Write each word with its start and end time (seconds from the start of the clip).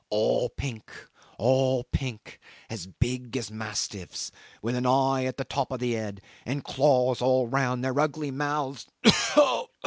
"All 0.09 0.49
pink. 0.49 0.89
All 1.37 1.83
pink 1.83 2.39
as 2.71 2.87
big 2.87 3.37
as 3.37 3.51
mastiffs, 3.51 4.31
with 4.59 4.75
an 4.75 4.87
eye 4.87 5.27
on 5.27 5.33
the 5.37 5.45
top 5.45 5.69
of 5.71 5.79
the 5.79 5.93
head 5.93 6.21
and 6.43 6.63
claws 6.63 7.21
all 7.21 7.45
round 7.45 7.83
their 7.83 7.99
ugly 7.99 8.31
mouths. 8.31 8.87